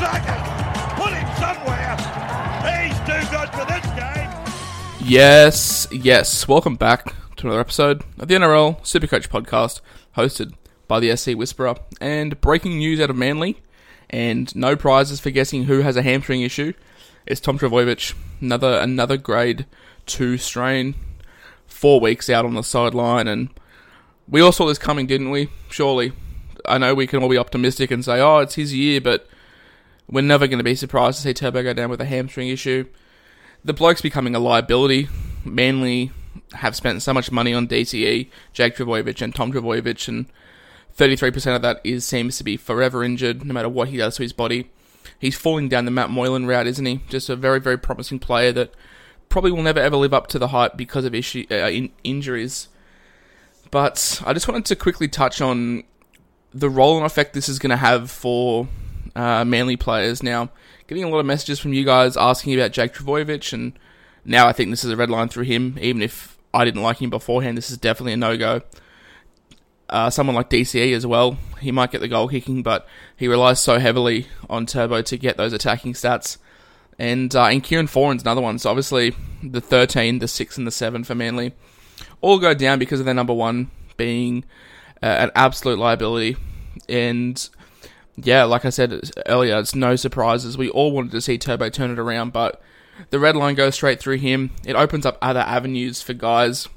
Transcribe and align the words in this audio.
Put 0.00 1.12
him 1.12 1.28
somewhere. 1.36 1.94
He's 2.64 2.98
too 3.00 3.30
good 3.30 3.50
for 3.50 3.66
this 3.66 3.84
game. 3.94 4.30
Yes, 5.06 5.86
yes. 5.92 6.48
Welcome 6.48 6.76
back 6.76 7.14
to 7.36 7.46
another 7.46 7.60
episode 7.60 8.02
of 8.18 8.26
the 8.26 8.34
NRL 8.34 8.80
Supercoach 8.80 9.28
podcast, 9.28 9.82
hosted 10.16 10.54
by 10.88 11.00
the 11.00 11.14
SC 11.14 11.32
Whisperer. 11.32 11.74
And 12.00 12.40
breaking 12.40 12.78
news 12.78 12.98
out 12.98 13.10
of 13.10 13.16
Manly, 13.16 13.60
and 14.08 14.56
no 14.56 14.74
prizes 14.74 15.20
for 15.20 15.28
guessing 15.28 15.64
who 15.64 15.82
has 15.82 15.96
a 15.96 16.02
hamstring 16.02 16.40
issue. 16.40 16.72
It's 17.26 17.38
Tom 17.38 17.58
Trbojevic, 17.58 18.14
another 18.40 18.78
another 18.78 19.18
grade 19.18 19.66
two 20.06 20.38
strain, 20.38 20.94
four 21.66 22.00
weeks 22.00 22.30
out 22.30 22.46
on 22.46 22.54
the 22.54 22.62
sideline, 22.62 23.28
and 23.28 23.50
we 24.26 24.40
all 24.40 24.52
saw 24.52 24.64
this 24.64 24.78
coming, 24.78 25.06
didn't 25.06 25.30
we? 25.30 25.50
Surely, 25.68 26.12
I 26.64 26.78
know 26.78 26.94
we 26.94 27.06
can 27.06 27.22
all 27.22 27.28
be 27.28 27.36
optimistic 27.36 27.90
and 27.90 28.02
say, 28.02 28.18
"Oh, 28.18 28.38
it's 28.38 28.54
his 28.54 28.72
year," 28.72 29.02
but 29.02 29.28
we're 30.10 30.22
never 30.22 30.46
going 30.46 30.58
to 30.58 30.64
be 30.64 30.74
surprised 30.74 31.18
to 31.18 31.22
see 31.22 31.34
Turbo 31.34 31.62
go 31.62 31.72
down 31.72 31.90
with 31.90 32.00
a 32.00 32.06
hamstring 32.06 32.48
issue 32.48 32.86
the 33.64 33.72
bloke's 33.72 34.00
becoming 34.00 34.34
a 34.34 34.38
liability. 34.38 35.08
Manly 35.44 36.12
have 36.54 36.76
spent 36.76 37.02
so 37.02 37.14
much 37.14 37.30
money 37.30 37.52
on 37.54 37.68
DCE, 37.68 38.28
Jake 38.52 38.76
Trbojevic 38.76 39.22
and 39.22 39.34
Tom 39.34 39.52
Trbojevic, 39.52 40.08
and 40.08 40.26
33% 40.96 41.56
of 41.56 41.62
that 41.62 41.80
is 41.84 42.04
seems 42.04 42.38
to 42.38 42.44
be 42.44 42.56
forever 42.56 43.04
injured, 43.04 43.44
no 43.44 43.54
matter 43.54 43.68
what 43.68 43.88
he 43.88 43.96
does 43.96 44.16
to 44.16 44.22
his 44.22 44.32
body. 44.32 44.70
He's 45.18 45.36
falling 45.36 45.68
down 45.68 45.84
the 45.84 45.90
Matt 45.90 46.10
Moylan 46.10 46.46
route, 46.46 46.66
isn't 46.66 46.84
he? 46.84 47.00
Just 47.08 47.28
a 47.28 47.36
very, 47.36 47.60
very 47.60 47.78
promising 47.78 48.18
player 48.18 48.52
that 48.52 48.74
probably 49.28 49.52
will 49.52 49.62
never 49.62 49.80
ever 49.80 49.96
live 49.96 50.14
up 50.14 50.26
to 50.28 50.38
the 50.38 50.48
hype 50.48 50.76
because 50.76 51.04
of 51.04 51.14
issue, 51.14 51.46
uh, 51.50 51.68
in, 51.68 51.90
injuries. 52.04 52.68
But 53.70 54.20
I 54.26 54.32
just 54.32 54.48
wanted 54.48 54.64
to 54.66 54.76
quickly 54.76 55.08
touch 55.08 55.40
on 55.40 55.84
the 56.52 56.68
role 56.68 56.96
and 56.96 57.06
effect 57.06 57.32
this 57.32 57.48
is 57.48 57.60
going 57.60 57.70
to 57.70 57.76
have 57.76 58.10
for 58.10 58.66
uh, 59.16 59.44
Manly 59.44 59.76
players. 59.76 60.22
Now, 60.22 60.50
getting 60.86 61.04
a 61.04 61.08
lot 61.08 61.18
of 61.18 61.26
messages 61.26 61.58
from 61.58 61.72
you 61.72 61.84
guys 61.84 62.16
asking 62.16 62.54
about 62.54 62.72
Jake 62.72 62.94
Trbojevic, 62.94 63.52
and 63.52 63.78
now 64.24 64.46
I 64.46 64.52
think 64.52 64.70
this 64.70 64.84
is 64.84 64.90
a 64.90 64.96
red 64.96 65.10
line 65.10 65.28
through 65.28 65.44
him. 65.44 65.78
Even 65.80 66.02
if 66.02 66.38
I 66.52 66.64
didn't 66.64 66.82
like 66.82 67.00
him 67.00 67.10
beforehand, 67.10 67.56
this 67.56 67.70
is 67.70 67.78
definitely 67.78 68.14
a 68.14 68.16
no 68.16 68.36
go. 68.36 68.62
Uh, 69.88 70.08
someone 70.08 70.36
like 70.36 70.48
DCE 70.50 70.94
as 70.94 71.04
well, 71.04 71.36
he 71.60 71.72
might 71.72 71.90
get 71.90 72.00
the 72.00 72.08
goal 72.08 72.28
kicking, 72.28 72.62
but 72.62 72.86
he 73.16 73.26
relies 73.26 73.60
so 73.60 73.78
heavily 73.80 74.28
on 74.48 74.64
Turbo 74.64 75.02
to 75.02 75.16
get 75.16 75.36
those 75.36 75.52
attacking 75.52 75.94
stats. 75.94 76.38
And 76.98 77.34
uh, 77.34 77.46
and 77.46 77.64
Kieran 77.64 77.86
Foran's 77.86 78.22
another 78.22 78.40
one. 78.40 78.58
So 78.58 78.70
obviously 78.70 79.16
the 79.42 79.60
13, 79.60 80.18
the 80.18 80.28
6, 80.28 80.58
and 80.58 80.66
the 80.66 80.70
7 80.70 81.02
for 81.02 81.14
Manly 81.14 81.54
all 82.20 82.38
go 82.38 82.54
down 82.54 82.78
because 82.78 83.00
of 83.00 83.06
their 83.06 83.14
number 83.14 83.32
one 83.32 83.70
being 83.96 84.44
uh, 85.02 85.06
an 85.06 85.30
absolute 85.34 85.78
liability. 85.78 86.36
And 86.88 87.48
yeah, 88.22 88.44
like 88.44 88.64
I 88.64 88.70
said 88.70 89.10
earlier, 89.26 89.58
it's 89.58 89.74
no 89.74 89.96
surprises. 89.96 90.58
We 90.58 90.68
all 90.70 90.92
wanted 90.92 91.12
to 91.12 91.20
see 91.20 91.38
Turbo 91.38 91.68
turn 91.68 91.90
it 91.90 91.98
around, 91.98 92.32
but 92.32 92.60
the 93.10 93.18
red 93.18 93.36
line 93.36 93.54
goes 93.54 93.74
straight 93.74 94.00
through 94.00 94.18
him. 94.18 94.50
It 94.64 94.76
opens 94.76 95.06
up 95.06 95.18
other 95.22 95.40
avenues 95.40 96.02
for 96.02 96.12
guys 96.12 96.68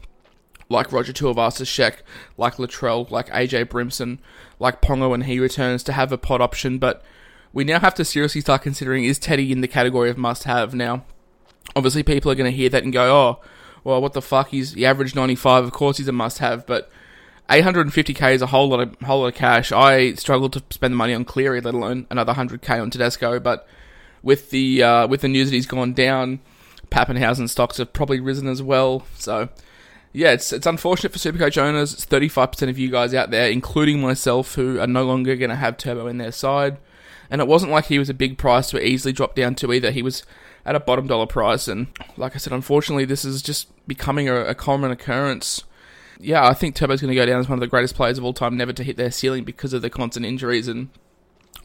like 0.70 0.92
Roger 0.92 1.14
Tuivasa-Sheck, 1.14 1.98
like 2.38 2.56
Latrell, 2.56 3.10
like 3.12 3.30
AJ 3.30 3.66
Brimson, 3.66 4.20
like 4.60 4.82
Pongo 4.82 5.10
when 5.10 5.22
he 5.22 5.40
returns 5.40 5.84
to 5.84 5.94
have 5.94 6.12
a 6.12 6.18
pot 6.18 6.42
option. 6.42 6.80
But 6.80 7.04
we 7.52 7.64
now 7.64 7.80
have 7.80 7.96
to 7.96 8.06
seriously 8.06 8.42
start 8.42 8.62
considering 8.62 9.04
is 9.04 9.20
Teddy 9.20 9.52
in 9.52 9.62
the 9.62 9.68
category 9.68 10.10
of 10.10 10.18
must-have 10.18 10.74
now? 10.74 11.04
Obviously, 11.76 12.04
people 12.04 12.32
are 12.32 12.36
going 12.36 12.52
to 12.52 12.56
hear 12.56 12.70
that 12.70 12.84
and 12.84 12.92
go, 12.92 13.16
"Oh, 13.16 13.42
well, 13.84 14.02
what 14.02 14.14
the 14.14 14.22
fuck? 14.22 14.50
He's 14.50 14.74
he 14.74 14.86
averaged 14.86 15.16
95. 15.16 15.64
Of 15.64 15.72
course, 15.72 15.98
he's 15.98 16.08
a 16.08 16.12
must-have." 16.12 16.66
But 16.66 16.90
850k 17.50 18.36
is 18.36 18.42
a 18.42 18.48
whole 18.48 18.70
lot 18.70 18.80
of 18.80 18.96
whole 19.02 19.22
lot 19.22 19.28
of 19.28 19.36
cash. 19.36 19.72
I 19.72 20.14
struggled 20.14 20.54
to 20.54 20.64
spend 20.70 20.94
the 20.94 20.98
money 20.98 21.14
on 21.14 21.26
Cleary, 21.26 21.62
let 21.62 21.74
alone 21.74 22.08
another 22.10 22.34
100k 22.34 22.82
on 22.82 22.90
Tedesco. 22.90 23.40
But 23.40 23.68
with 24.22 24.50
the 24.50 24.82
uh, 24.82 25.08
with 25.08 25.22
the 25.22 25.28
news 25.28 25.50
that 25.50 25.56
he's 25.56 25.68
gone 25.68 25.94
down, 25.94 26.40
Papenhuyzen 26.90 27.50
stocks 27.50 27.78
have 27.78 27.94
probably 27.94 28.20
risen 28.20 28.48
as 28.48 28.62
well. 28.62 29.06
So 29.16 29.50
yeah, 30.14 30.32
it's 30.32 30.54
it's 30.54 30.68
unfortunate 30.68 31.12
for 31.12 31.20
Supercoach 31.20 31.58
owners. 31.58 31.94
It's 31.94 32.06
35% 32.06 32.70
of 32.70 32.80
you 32.80 32.90
guys 32.90 33.14
out 33.14 33.32
there, 33.32 33.50
including 33.50 34.00
myself, 34.00 34.56
who 34.56 34.80
are 34.80 34.88
no 34.88 35.04
longer 35.04 35.36
going 35.36 35.50
to 35.50 35.56
have 35.56 35.78
Turbo 35.78 36.08
in 36.08 36.20
their 36.20 36.32
side. 36.32 36.78
And 37.30 37.42
it 37.42 37.48
wasn't 37.48 37.72
like 37.72 37.86
he 37.86 38.00
was 38.00 38.10
a 38.10 38.14
big 38.14 38.38
price 38.38 38.70
to 38.70 38.86
easily 38.86 39.12
drop 39.12 39.34
down 39.34 39.56
to 39.56 39.74
either. 39.74 39.92
He 39.92 40.04
was 40.04 40.24
at 40.66 40.76
a 40.76 40.80
bottom 40.80 41.08
dollar 41.08 41.26
price, 41.26 41.68
and 41.68 41.88
like 42.16 42.36
I 42.36 42.38
said, 42.38 42.54
unfortunately, 42.54 43.06
this 43.06 43.26
is 43.26 43.42
just 43.42 43.68
becoming 43.88 44.30
a, 44.30 44.46
a 44.46 44.56
common 44.56 44.92
occurrence 44.92 45.64
yeah, 46.20 46.48
I 46.48 46.54
think 46.54 46.76
Turbo's 46.76 47.02
going 47.02 47.10
to 47.12 47.16
go 47.16 47.26
down 47.26 47.40
as 47.40 47.50
one 47.50 47.58
of 47.58 47.62
the 47.62 47.68
greatest 47.68 47.96
players 47.96 48.18
of 48.18 48.24
all 48.24 48.34
time, 48.34 48.58
never 48.58 48.74
to 48.74 48.84
hit 48.84 48.98
their 48.98 49.12
ceiling 49.12 49.44
because 49.44 49.74
of 49.74 49.82
the 49.82 49.90
constant 49.90 50.26
injuries. 50.26 50.68
And 50.68 50.90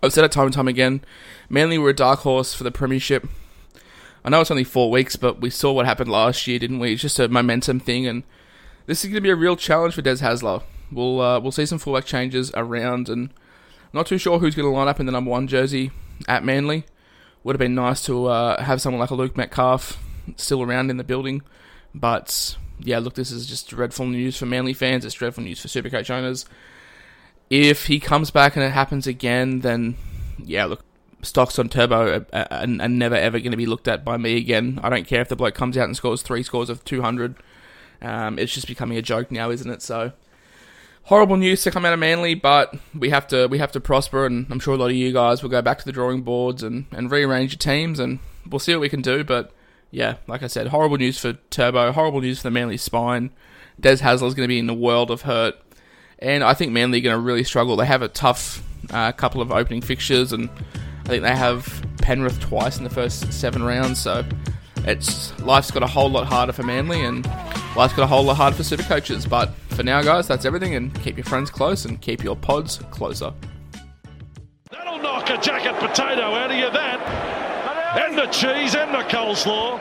I've 0.03 0.12
said 0.12 0.25
it 0.25 0.32
time 0.32 0.47
and 0.47 0.54
time 0.54 0.69
again. 0.69 1.03
Manly 1.48 1.78
were 1.78 1.91
a 1.91 1.94
dark 1.94 2.20
horse 2.20 2.54
for 2.54 2.64
the 2.64 2.70
premiership. 2.70 3.28
I 4.25 4.31
know 4.31 4.41
it's 4.41 4.50
only 4.50 4.64
four 4.64 4.91
weeks, 4.91 5.16
but 5.16 5.41
we 5.41 5.50
saw 5.50 5.72
what 5.72 5.87
happened 5.87 6.10
last 6.10 6.47
year, 6.47 6.58
didn't 6.58 6.81
we? 6.81 6.92
It's 6.92 7.03
just 7.03 7.19
a 7.19 7.28
momentum 7.28 7.81
thing, 7.81 8.06
and 8.06 8.25
this 8.87 9.04
is 9.04 9.10
going 9.10 9.14
to 9.14 9.20
be 9.20 9.31
a 9.31 9.37
real 9.37 9.56
challenge 9.56 9.94
for 9.94 10.03
Des 10.03 10.16
Hasler. 10.16 10.62
We'll 10.91 11.20
uh, 11.20 11.41
we'll 11.41 11.53
see 11.53 11.66
some 11.66 11.78
fullback 11.78 12.04
changes 12.04 12.50
around, 12.54 13.08
and 13.08 13.32
not 13.92 14.06
too 14.06 14.19
sure 14.19 14.38
who's 14.38 14.54
going 14.54 14.69
to 14.69 14.76
line 14.76 14.88
up 14.88 15.00
in 15.00 15.06
the 15.06 15.12
number 15.12 15.31
one 15.31 15.47
jersey 15.47 15.92
at 16.26 16.44
Manly. 16.44 16.84
Would 17.44 17.54
have 17.54 17.60
been 17.60 17.75
nice 17.75 18.04
to 18.06 18.26
uh, 18.26 18.62
have 18.62 18.81
someone 18.81 19.00
like 19.00 19.10
a 19.10 19.14
Luke 19.14 19.37
Metcalf 19.37 20.03
still 20.37 20.62
around 20.62 20.91
in 20.91 20.97
the 20.97 21.04
building, 21.04 21.42
but 21.94 22.56
yeah, 22.80 22.98
look, 22.98 23.14
this 23.14 23.30
is 23.30 23.46
just 23.46 23.68
dreadful 23.68 24.06
news 24.06 24.36
for 24.36 24.46
Manly 24.46 24.72
fans. 24.72 25.04
It's 25.04 25.14
dreadful 25.14 25.44
news 25.44 25.60
for 25.60 25.68
Supercoach 25.68 26.10
owners. 26.10 26.46
If 27.50 27.86
he 27.86 27.98
comes 27.98 28.30
back 28.30 28.56
and 28.56 28.64
it 28.64 28.72
happens 28.72 29.06
again, 29.06 29.60
then 29.60 29.96
yeah, 30.38 30.66
look, 30.66 30.84
stocks 31.22 31.58
on 31.58 31.68
Turbo 31.68 32.18
are, 32.18 32.26
are, 32.32 32.48
are 32.50 32.66
never 32.66 33.14
ever 33.14 33.38
going 33.38 33.50
to 33.50 33.56
be 33.56 33.66
looked 33.66 33.88
at 33.88 34.04
by 34.04 34.16
me 34.16 34.36
again. 34.36 34.78
I 34.82 34.88
don't 34.88 35.06
care 35.06 35.20
if 35.20 35.28
the 35.28 35.36
bloke 35.36 35.54
comes 35.54 35.76
out 35.76 35.84
and 35.84 35.96
scores 35.96 36.22
three 36.22 36.42
scores 36.42 36.70
of 36.70 36.84
200. 36.84 37.36
Um, 38.00 38.38
it's 38.38 38.52
just 38.52 38.68
becoming 38.68 38.98
a 38.98 39.02
joke 39.02 39.30
now, 39.30 39.50
isn't 39.50 39.70
it? 39.70 39.82
So 39.82 40.12
horrible 41.04 41.38
news 41.38 41.62
to 41.62 41.70
come 41.70 41.84
out 41.84 41.92
of 41.92 41.98
Manly, 41.98 42.34
but 42.34 42.74
we 42.94 43.10
have 43.10 43.26
to 43.28 43.46
we 43.48 43.58
have 43.58 43.72
to 43.72 43.80
prosper, 43.80 44.26
and 44.26 44.46
I'm 44.50 44.60
sure 44.60 44.74
a 44.74 44.76
lot 44.76 44.90
of 44.90 44.96
you 44.96 45.12
guys 45.12 45.42
will 45.42 45.50
go 45.50 45.62
back 45.62 45.78
to 45.78 45.84
the 45.84 45.92
drawing 45.92 46.22
boards 46.22 46.62
and, 46.62 46.86
and 46.92 47.10
rearrange 47.10 47.52
your 47.52 47.58
teams, 47.58 47.98
and 47.98 48.20
we'll 48.48 48.60
see 48.60 48.72
what 48.72 48.80
we 48.80 48.88
can 48.88 49.02
do. 49.02 49.24
But 49.24 49.52
yeah, 49.91 50.16
like 50.26 50.43
I 50.43 50.47
said, 50.47 50.69
horrible 50.69 50.99
news 50.99 51.19
for 51.19 51.34
Turbo, 51.50 51.93
horrible 51.93 52.21
news 52.21 52.38
for 52.38 52.44
the 52.44 52.50
Manly 52.50 52.76
spine. 52.76 53.31
Des 53.81 53.97
Hasler's 53.97 54.34
going 54.34 54.44
to 54.44 54.49
be 54.49 54.59
in 54.59 54.66
the 54.66 54.75
world 54.75 55.10
of 55.10 55.22
hurt, 55.22 55.54
and 56.19 56.43
I 56.43 56.55
think 56.55 56.73
Manly 56.73 56.99
are 56.99 57.02
going 57.02 57.17
to 57.17 57.20
really 57.20 57.44
struggle. 57.44 57.76
They 57.76 57.87
have 57.87 58.02
a 58.02 58.08
tough 58.08 58.62
uh, 58.90 59.12
couple 59.12 59.40
of 59.40 59.52
opening 59.52 59.81
fixtures, 59.81 60.32
and 60.32 60.50
I 61.05 61.08
think 61.08 61.23
they 61.23 61.35
have 61.35 61.85
Penrith 62.02 62.40
twice 62.40 62.79
in 62.79 62.85
the 62.85 62.90
first 62.90 63.32
seven 63.32 63.62
rounds. 63.62 64.00
So 64.00 64.25
it's 64.79 65.38
life's 65.40 65.70
got 65.70 65.82
a 65.82 65.87
whole 65.87 66.11
lot 66.11 66.26
harder 66.26 66.52
for 66.52 66.64
Manly, 66.64 67.02
and 67.02 67.25
life's 67.76 67.94
got 67.94 68.02
a 68.02 68.06
whole 68.06 68.25
lot 68.25 68.37
harder 68.37 68.56
for 68.56 68.64
super 68.64 68.82
coaches. 68.82 69.26
But 69.26 69.55
for 69.70 69.82
now, 69.82 70.02
guys, 70.02 70.26
that's 70.26 70.44
everything, 70.44 70.75
and 70.75 70.94
keep 71.02 71.17
your 71.17 71.25
friends 71.25 71.50
close 71.50 71.84
and 71.84 72.00
keep 72.00 72.23
your 72.23 72.37
pods 72.37 72.79
closer. 72.91 73.32
That'll 74.70 74.99
knock 74.99 75.31
a 75.31 75.38
jacket 75.38 75.79
potato 75.79 76.34
out 76.34 76.50
of 76.50 76.56
you, 76.56 76.70
that. 76.70 77.47
And 77.96 78.19
the 78.19 78.26
cheese 78.26 78.75
and 78.75 78.93
the 78.94 79.02
coleslaw. 79.08 79.81